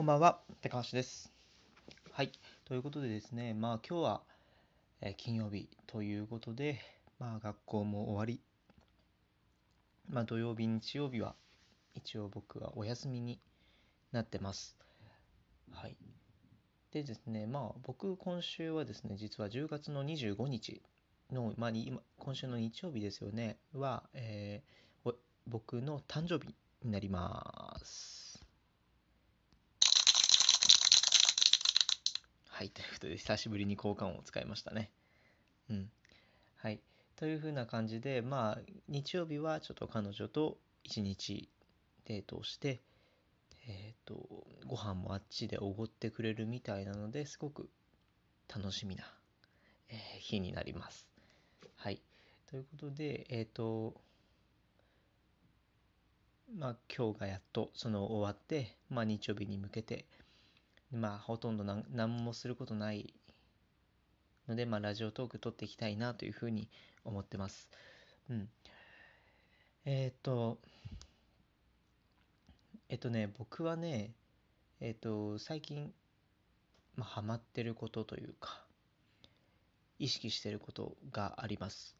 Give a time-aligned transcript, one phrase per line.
[0.00, 1.30] こんばんは、高橋です。
[2.12, 2.32] はい、
[2.64, 4.22] ということでですね、まあ今日は、
[5.02, 6.80] え金曜日ということで、
[7.18, 8.40] まあ学校も終わり、
[10.08, 11.34] まあ土曜日、日曜日は
[11.94, 13.40] 一応僕はお休みに
[14.10, 14.74] なってます。
[15.70, 15.94] はい。
[16.92, 20.80] でですね、まあ僕今週はですね、実は10月の25日
[21.30, 24.80] の、まあ今今週の日曜日ですよね、は、えー
[25.46, 26.54] 僕の誕生日
[26.84, 28.29] になります。
[32.60, 34.90] はい、ということで、久しぶりに交換音を使いましたね。
[35.70, 35.90] うん。
[36.56, 36.78] はい。
[37.16, 41.48] というふうな感じで、まあ、日曜日はちょっと彼女と一日
[42.04, 42.82] デートをして、
[43.66, 44.14] えっ、と、
[44.66, 47.70] ご飯もあっちでおごってくれるみたいなので、すごく
[48.54, 49.04] 楽しみな、
[49.88, 51.08] えー日になります。
[51.76, 52.02] はい。
[52.50, 53.94] ということで、えっ、と、
[56.54, 60.04] まあ、今日がやっとその終わって、まあ、日曜日に向けて、
[60.90, 63.14] まあ、ほとんどなん何もすることない
[64.48, 66.68] ので、まあ、ラジオトーク撮っていきたいなというふうに
[67.04, 67.68] 思ってます。
[68.28, 68.48] うん。
[69.84, 70.58] えーっと、
[72.88, 74.12] えっとね、僕はね、
[74.80, 75.92] えっと、最近、
[76.96, 78.64] まあ、ハマってることというか、
[80.00, 81.96] 意識してることがあります。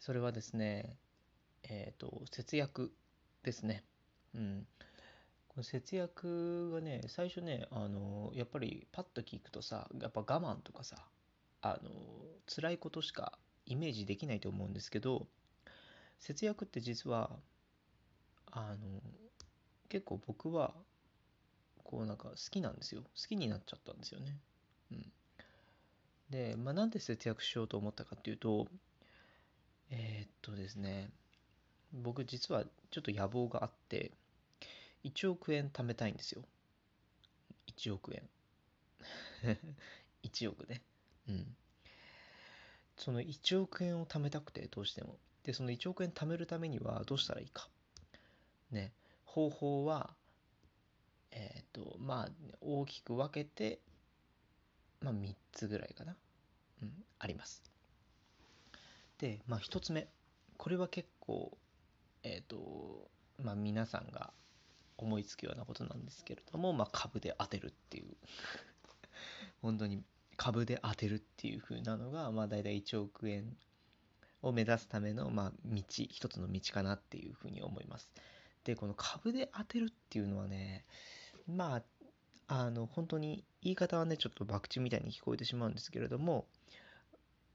[0.00, 0.96] それはですね、
[1.62, 2.92] えっと、節約
[3.44, 3.84] ですね。
[4.34, 4.66] うん。
[5.62, 10.96] 節約がね、最初ね、あの、やっぱりパッと聞くとさ、やっぱ我慢とかさ、
[11.62, 11.90] あの、
[12.46, 15.26] 辛いことしかイメージできないと思うんですけど、
[16.18, 17.30] 節約って実は、
[18.50, 19.00] あの、
[19.88, 20.74] 結構僕は、
[21.84, 23.02] こうなんか好きなんですよ。
[23.02, 24.36] 好きになっちゃったんですよね。
[24.92, 25.12] うん。
[26.30, 28.68] で、まあ、なんで節約しようと思ったかっていうと、
[29.90, 31.10] えーっとですね、
[31.92, 34.12] 僕実はちょっと野望があって、
[35.04, 36.42] 1億円貯めたいんですよ。
[37.76, 38.28] 1億円。
[40.22, 40.82] 1億ね。
[41.28, 41.56] うん。
[42.96, 45.18] その1億円を貯めたくて、どうしても。
[45.44, 47.68] で、その1億円貯めるためにはどうしたらいいか。
[48.70, 48.92] ね。
[49.24, 50.14] 方法は、
[51.30, 52.30] えっ、と、まあ、
[52.60, 53.80] 大きく分けて、
[55.00, 56.16] まあ、3つぐらいかな。
[56.82, 57.62] うん、あります。
[59.18, 60.08] で、まあ、1つ目。
[60.56, 61.56] これは結構、
[62.24, 63.08] えっ、と、
[63.38, 64.32] まあ、皆さんが
[64.98, 68.16] 思いつくようなことなんですけれども、まあ、株で当てるっていう。
[69.62, 70.02] 本当に
[70.36, 73.56] 株で当てるっていう風なのが、まあ、大体1億円
[74.42, 78.10] を目指すための、まあ、道一つの道かなっていうふうに思います。
[78.64, 80.84] でこの株で当てるっていうのはね
[81.46, 81.82] まあ
[82.48, 86.46] あの本当に言い方はねちょっと博打みたいに聞こえてしまうんですけれども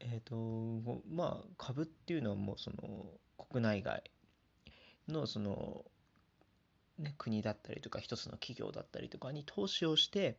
[0.00, 0.34] えっ、と
[1.08, 4.02] まあ株っていうのはもうその国内外
[5.08, 5.84] のその
[6.98, 10.36] ね、国だったりとか一つの企業だったりとかに投資をして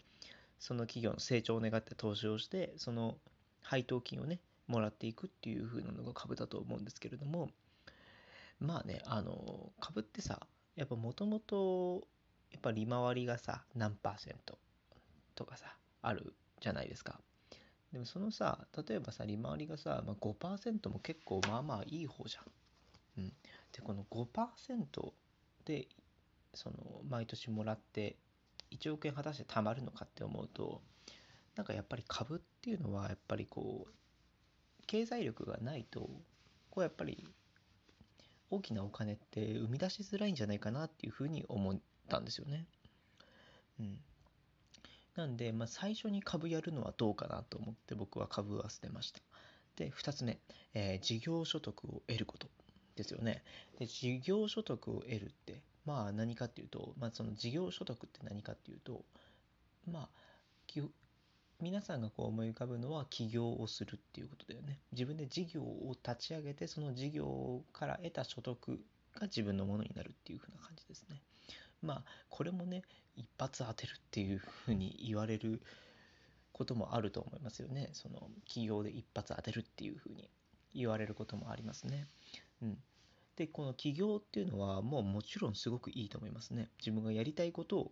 [0.59, 3.17] その企業の成長を願って投資をしてその
[3.61, 7.49] 配当金をねもらっていくっていう風なのが株だと思うんですけれども
[8.59, 10.39] まあねあの株ってさ
[10.75, 12.07] やっぱもともと
[12.51, 14.57] やっぱ利回りがさ何パーセント
[15.35, 17.19] とかさあるじゃないですか。
[17.91, 23.33] でもそのさ例えばさ利回りがさ、まあ、5%も結構まあまあいい方じゃん、うん、
[23.71, 25.11] でこの5%
[25.65, 25.87] で
[26.53, 26.77] その
[27.09, 28.17] 毎年もらって
[28.71, 30.81] 1億円果たして貯まるのかって思うと
[31.55, 33.91] なんかやっぱり株っていうのはやっぱりこう
[34.87, 36.09] 経済力がないと
[36.69, 37.27] こうやっぱり
[38.49, 42.65] 大きなお金って生み出しづらいんじゃないかなっていうふうに思ったんですよね。
[43.79, 43.99] うん、
[45.15, 49.21] なんで、まあ、最初に株やるのはどうかなと思って僕は株は捨てました。
[49.75, 50.39] で2つ目、
[50.75, 52.47] えー事業所得を得ること
[52.95, 53.43] ですよね。
[53.79, 59.03] で事業所得を得るってまあ何かっていうと、まあ、その事業所得って何かっていうと
[59.89, 60.09] まあ
[61.61, 64.79] 皆さんがこう思い浮かぶのは起業をするっていうことだよね。
[64.91, 68.81] 自分で事業を立ち上げてその事業から得た所得
[69.16, 71.21] が自分のものになるっていうふうな感じですね。
[71.81, 72.81] まあこれもね
[73.15, 75.62] 一発当てるっていうふうに言われる
[76.51, 77.89] こともあると思いますよね。
[77.94, 80.30] その起業で一発当てるっていうふうに
[80.74, 82.07] 言われることもありますね。
[82.62, 82.77] うん。
[83.35, 86.69] でこの起業っていうのはもうもちろんすごくいいと思いますね。
[86.80, 87.91] 自分がやりたいことを、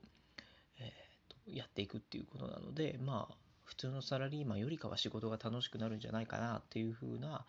[0.80, 7.46] えーとやっていくっていうことなのでまあ普通のサラリーマンよりかは仕事が楽しくなるんじゃないかなっていうふうな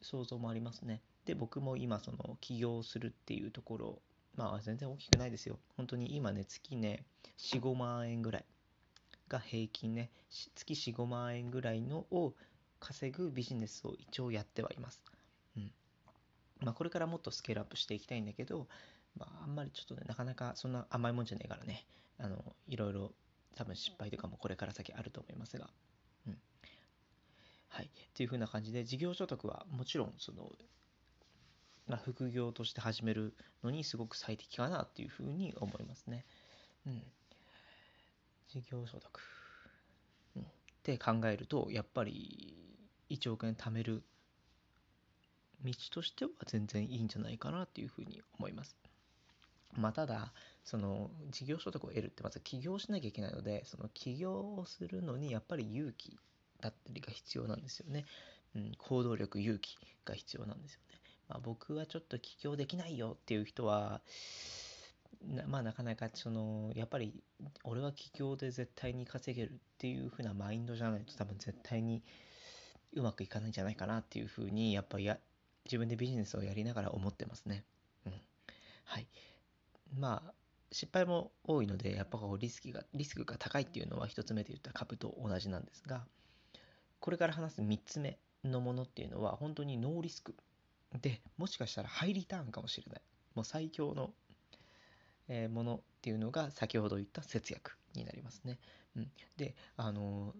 [0.00, 1.02] 想像もありますね。
[1.26, 3.98] で僕も今その起業するっていうところ
[4.36, 5.58] まあ全然大きくないですよ。
[5.76, 7.04] 本当に今ね月ね
[7.38, 8.44] 45万円ぐらい
[9.28, 12.34] が平均ね月45万円ぐらいのを
[12.78, 15.00] 稼ぐビジネスを一応やってはいます。
[16.64, 18.66] まあ、これからもっとスケールアップしていきたいんだけど、
[19.16, 21.84] まあ、あんまりちょっとね、なかなかそんな甘いもんじゃねえからね、
[22.18, 23.12] あの、いろいろ
[23.54, 25.68] 多分失敗とかもこれから先あると思いますが、
[26.26, 26.38] うん。
[27.68, 27.86] はい。
[27.86, 30.50] っていう風な感じで、事業所得はもちろん、その、
[31.86, 36.24] まあ、副業として始めるのにすごく最適かなっていうふうに思いますね。
[36.86, 37.02] うん。
[38.48, 39.20] 事業所得。
[40.36, 40.42] うん。
[40.42, 40.46] っ
[40.82, 44.02] て考えると、やっぱり1億円貯める
[45.64, 48.76] 道としては全然いいんじゃないかなっていうふうに思います。
[49.76, 50.32] まあ、ただ、
[50.64, 56.16] その事業所得を得るってまず起業しなきゃいけないので、その起業をするのにやっぱり勇気
[56.60, 58.04] だったりが必要なんですよね。
[58.54, 61.00] うん、行動力、勇気が必要なんですよね。
[61.28, 64.00] まあ、僕はちょっと起業できないよっていう人は、
[65.28, 67.22] なまあなかなかそのやっぱり
[67.62, 72.02] 俺は起業で絶対に稼げるっていう風なマインドじゃないと多分絶対に
[72.92, 75.18] うまくいかないんじゃないかなっていう風にやっぱや
[75.64, 77.64] 自分でビジネスをやりながら思ってますね。
[78.06, 78.12] うん。
[78.84, 79.06] はい。
[79.98, 80.34] まあ
[80.72, 86.04] 失敗も多いのでやっぱこうリスクがリスクが高いっていうのは一つ目で言った株と同じなんですが
[86.98, 90.34] これから話す3つ目のものっていうのは本当にノーリスク
[91.00, 93.02] で、もしかしたらハイリターンかもしれない。
[93.34, 94.10] もう最強の、
[95.48, 98.58] ものっていうのが先ほど言った節約になりますね。
[98.96, 100.34] うん、で、あの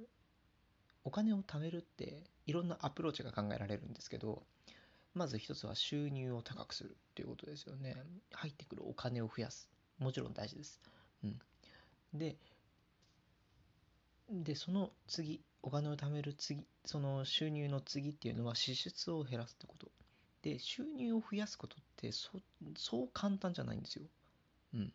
[1.04, 4.42] お金を貯めるっていろんなアプローチが考えられるんですけど、
[5.14, 7.96] まず一つは収入を高くするっていうことですよね。
[8.32, 9.68] 入ってくるお金を増やす。
[9.98, 10.80] もちろん大事です。
[11.22, 11.38] うん。
[12.12, 12.36] で、
[14.30, 19.88] で、その次、お金を貯める次、その収入の次っていうのは支出を減らすってこと。
[20.42, 22.42] で、収入を増やすことってそ、
[22.76, 24.04] そう簡単じゃないんですよ。
[24.74, 24.92] うん。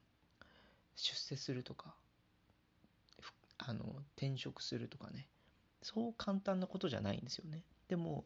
[0.96, 1.96] 出世するとか、
[3.58, 5.28] あの、転職するとかね。
[5.82, 7.64] そう簡単なことじゃないんですよね。
[7.88, 8.26] でも、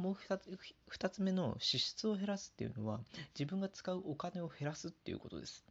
[0.00, 0.58] もう2つ
[0.90, 3.00] ,2 つ目の支出を減らすっていうのは、
[3.38, 5.64] 自分が使うお金を減らすっていうことです。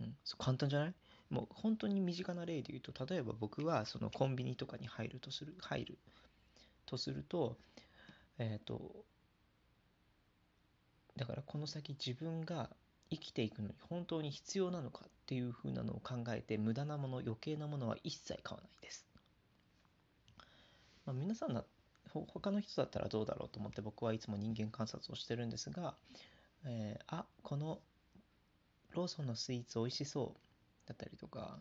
[0.00, 0.94] うん、そう簡単じゃない？
[1.30, 5.98] もう本当に身近な例で言うと、例えば僕はそのコンビニとかに入るとする、入る
[6.84, 7.56] とすると、
[8.38, 9.04] えっ、ー、と、
[11.16, 12.70] だからこの先自分が
[13.10, 19.06] 生きていくのに本当に必要なのかっていう風なのを考えて無駄なもの余計なものは一切買わないです、
[21.04, 21.64] まあ、皆さん
[22.12, 25.94] 他の人だったらどうだろうと思って僕はいつも人間観察をしてるんですが、
[26.66, 27.78] えー、あこの
[28.92, 31.60] ローソンのスイーツ美味しそうだったりとか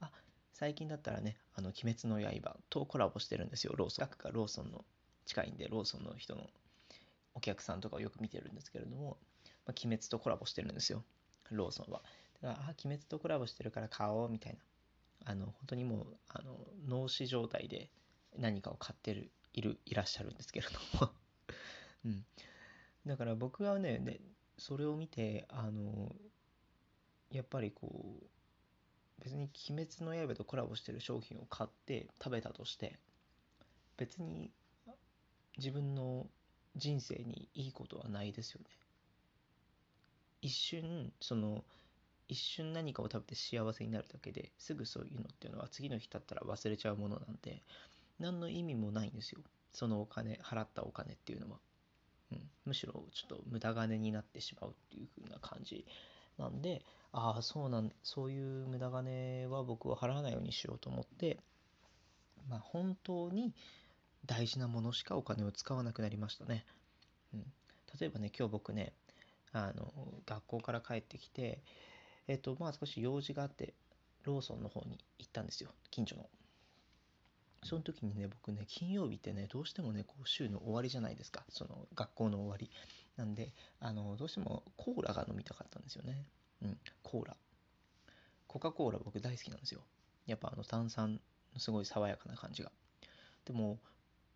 [0.00, 0.10] あ
[0.52, 4.84] 最近だったらねあの「鬼滅の刃」とコラボしてるんですよローソンがローソンの
[5.26, 6.48] 近いんでローソンの人の
[7.34, 9.16] お客さんとかをよく見てるんですけれども、
[9.66, 11.04] まあ、鬼滅とコラボしてるんですよ、
[11.50, 12.02] ローソンは。
[12.42, 14.58] だから、あ、鬼滅とコラボしてるから買おうみたいな。
[15.26, 16.56] あの、本当にもう、あの、
[16.86, 17.90] 脳死状態で
[18.36, 21.12] 何かを買ってる、いる、いらっしゃるんですけれども
[22.04, 22.24] うん。
[23.06, 24.20] だから僕はね、ね
[24.58, 26.14] それを見て、あの、
[27.30, 28.26] やっぱりこう、
[29.22, 32.98] 別に鬼滅の刃とコラボしてる商品を買って食べたとして、
[33.96, 34.50] 別に
[35.58, 36.26] 自分の
[36.76, 38.70] 人生にいいことはないですよね。
[40.42, 41.64] 一瞬、その、
[42.28, 47.62] 一瞬何かを食べて幸せになるだけですぐそういうのっていうのは次の日経ったら忘れちゃうものなんで、
[48.20, 49.40] 何の意味もないんですよ。
[49.72, 51.58] そのお金、払ったお金っていうのは。
[52.32, 55.84] うん、むしろちょっと無駄金になってしまうっていう風な感じ
[56.38, 56.82] なんで、
[57.12, 61.38] ああ、そうなん、そういう無駄金は僕は払わないようにしようと思って、
[62.48, 63.52] まあ本当に
[64.26, 66.64] 大事なものしかお金を使わなくなりましたね。
[67.34, 67.44] うん、
[68.00, 68.92] 例えばね、今日僕ね、
[69.52, 69.92] あの、
[70.26, 71.62] 学校から帰ってきて、
[72.28, 73.74] えっと、まあ少し用事があって、
[74.24, 76.28] ローソンの方に行ったんですよ、近所の。
[77.62, 82.70] その時にね、僕ね、金曜日ってね、どうしてもね、こう週の終わりじゃないですか、その学校の終わり。
[83.16, 86.24] なんで、あの、どうしてもコーラが飲みたかったんですよね。
[86.62, 87.36] うん、コーラ。
[88.46, 89.82] コカ・コーラ僕大好きなんですよ。
[90.26, 91.20] やっぱあの炭酸
[91.52, 92.72] のすごい爽やかな感じが。
[93.44, 93.78] でも、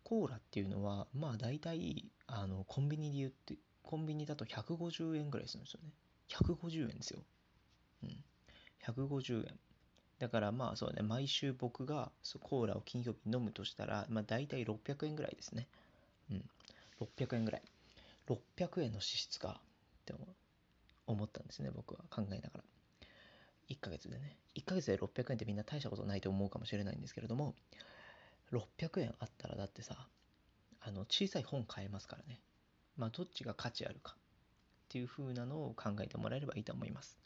[0.03, 5.89] コーラっていうのは、まあ大体、あの、コンビニで言って、コンビニだと150円ぐらいするんですよね。
[6.29, 7.19] 150円ですよ。
[8.03, 8.23] うん。
[8.85, 9.59] 150円。
[10.19, 15.67] だからまあそうね、毎週僕がコーラを金曜日に飲むとしたら、まあ大体600円ぐらいですね。
[16.31, 16.49] うん。
[17.01, 17.61] 600円ぐらい。
[18.27, 20.13] 600円の支出かって
[21.07, 22.63] 思ったんですね、僕は考えながら。
[23.67, 24.37] 1ヶ月でね。
[24.55, 27.55] 1ヶ月で600円ってみんな大したことないと思うかもしれないんですけれども、
[28.51, 30.07] 600円あったらだってさ、
[30.81, 32.39] あの、小さい本買えますからね。
[32.95, 37.17] まあ、どっちが価値あるかっていう風なのを考えてもらえればいいと思います。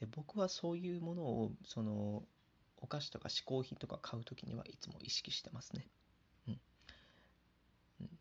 [0.00, 2.24] で、僕はそういうものを、その、
[2.80, 5.86] お菓子とか嗜好品とか買うときにはいつも意識してますね。
[6.48, 6.60] うん。
[8.00, 8.18] うん。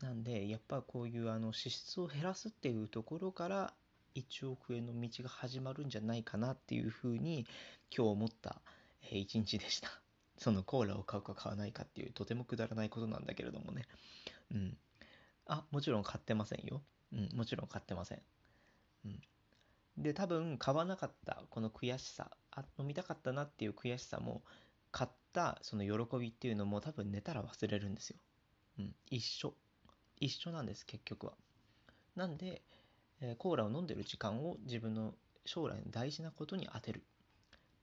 [0.00, 3.74] なんでやっぱこういうあの支出を減らすっていうところから
[4.14, 7.46] 1億円の道が始まるんじゃないかなっていうふうに
[7.94, 8.62] 今日思った
[9.02, 9.90] えー一日でした。
[10.38, 13.86] そのコーラを買うか買わないかっていうとてもくだらないことなんだけれどもね。
[14.52, 14.78] うん。
[15.46, 16.82] あ、もちろん買ってませんよ。
[17.12, 18.22] うん、もちろん買ってません。
[19.04, 19.22] うん。
[19.96, 24.42] で、多分買わなかったこの悔しさ、あ、飲みたかったなっていう悔しさも、
[24.90, 28.16] 買ったその喜びっていうのも多分寝たら忘れるんですよ。
[28.78, 29.54] うん、一緒。
[30.20, 31.34] 一緒なんです、結局は。
[32.16, 32.62] なんで、
[33.20, 37.00] えーコーラを飲んでる時間を自分の将来の大事なことに当てるっ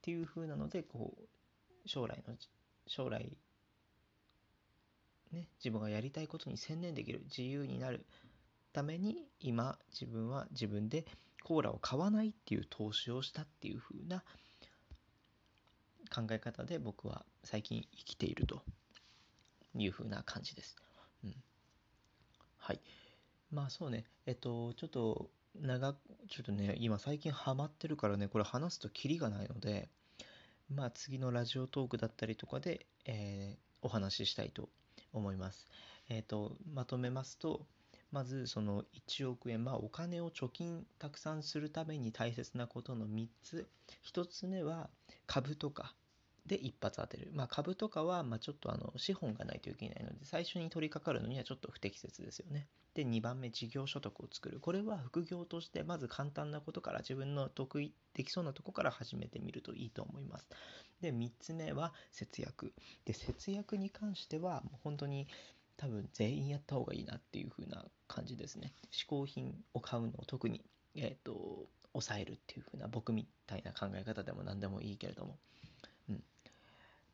[0.02, 2.34] ていう風なのでこう将来の
[2.86, 3.36] 将来
[5.32, 8.04] ね自分がやりたいことに専念できる自由になる
[8.72, 11.06] ために今自分は自分で
[11.42, 14.22] コーラを買わないっていう投資をしたっていう風な
[16.14, 18.62] 考え方で僕は最近生きていると
[19.74, 20.76] いう風な感じです。
[21.24, 21.34] うん、
[22.58, 22.80] はい。
[23.50, 25.30] まあそうね、えっと、ちょっと
[25.60, 25.98] 長、ちょ
[26.40, 29.88] っとね、今最近ハマってるからね、これ話すとキリがないので、
[30.68, 34.68] まあ次のラジオトークだったりとかで、えーお話ししたいと
[35.12, 35.66] 思います。
[36.08, 37.66] えっと、まとめますと、
[38.12, 43.66] まずその1億円、まあお金を貯金たくさんするために大切なことの3つ。
[44.04, 44.88] 1つ目は
[45.26, 45.94] 株とか
[46.46, 47.30] で一発当てる。
[47.32, 52.68] まあ株とかはまあちょっとあの資本がないといけないので、最初に取り掛かるのにはちょっと不適切ですよね。
[52.94, 54.60] で、2番目、事業所得を作る。
[54.60, 60.46] これは副業として、まず簡単なことから、自分の得意、できそうなとこから始めてみるといいと思います。
[61.00, 62.74] で、3つ目は節約。
[63.06, 65.26] で、節約に関しては、もう本当に
[65.82, 68.72] 多分全員やった方がいいなっていう風な感じですね。
[68.92, 75.38] 嗜好品を買うのを特に、えっ、と、抑えるっていう風な、僕みたいな考え方でも何でもいいけれども。
[76.08, 76.14] うん。
[76.14, 76.18] っ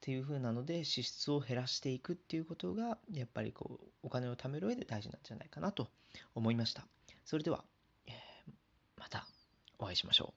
[0.03, 5.89] ていう風なので支出を減らしていくっていうことがやっぱりこうお金を貯める上で大事なんじゃないかなと
[6.35, 6.87] 思いました。
[7.25, 7.65] それでは、
[8.07, 8.15] えー
[8.97, 9.27] また
[9.79, 10.35] お会いしましょう。